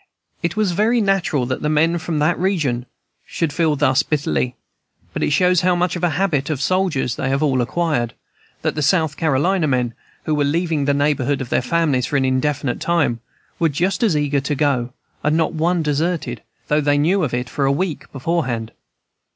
[0.41, 2.87] It was very natural that the men from that region
[3.23, 4.55] should feel thus bitterly,
[5.13, 8.15] but it shows how much of the habit of soldiers they have all acquired,
[8.63, 9.93] that the South Carolina men,
[10.23, 13.19] who were leaving the neighborhood of their families for an indefinite time,
[13.59, 14.91] were just as eager to go,
[15.23, 18.71] and not one deserted, though they knew it for a week beforehand.